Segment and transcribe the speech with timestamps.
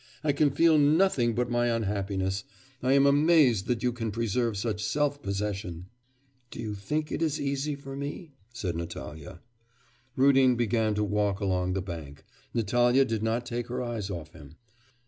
[0.23, 2.43] I can feel nothing but my unhappiness...
[2.81, 5.89] I am amazed that you can preserve such self possession!'
[6.49, 9.41] 'Do you think it is easy for me?' said Natalya.
[10.15, 12.25] Rudin began to walk along the bank.
[12.51, 14.55] Natalya did not take her eyes off him.